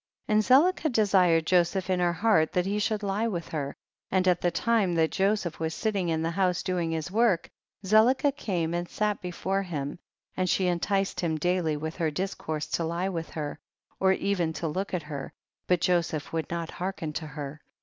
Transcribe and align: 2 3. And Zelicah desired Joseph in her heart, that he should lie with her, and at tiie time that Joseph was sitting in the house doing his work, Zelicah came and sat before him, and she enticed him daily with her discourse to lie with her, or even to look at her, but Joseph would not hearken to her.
2 0.27 0.33
3. 0.33 0.33
And 0.33 0.43
Zelicah 0.43 0.89
desired 0.89 1.45
Joseph 1.45 1.87
in 1.87 1.99
her 1.99 2.11
heart, 2.13 2.53
that 2.53 2.65
he 2.65 2.79
should 2.79 3.03
lie 3.03 3.27
with 3.27 3.49
her, 3.49 3.75
and 4.09 4.27
at 4.27 4.41
tiie 4.41 4.51
time 4.51 4.95
that 4.95 5.11
Joseph 5.11 5.59
was 5.59 5.75
sitting 5.75 6.09
in 6.09 6.23
the 6.23 6.31
house 6.31 6.63
doing 6.63 6.89
his 6.89 7.11
work, 7.11 7.51
Zelicah 7.85 8.31
came 8.35 8.73
and 8.73 8.89
sat 8.89 9.21
before 9.21 9.61
him, 9.61 9.99
and 10.35 10.49
she 10.49 10.65
enticed 10.65 11.19
him 11.19 11.37
daily 11.37 11.77
with 11.77 11.97
her 11.97 12.09
discourse 12.09 12.65
to 12.69 12.83
lie 12.83 13.09
with 13.09 13.29
her, 13.29 13.59
or 13.99 14.13
even 14.13 14.53
to 14.53 14.67
look 14.67 14.91
at 14.95 15.03
her, 15.03 15.33
but 15.67 15.81
Joseph 15.81 16.33
would 16.33 16.49
not 16.49 16.71
hearken 16.71 17.13
to 17.13 17.27
her. 17.27 17.61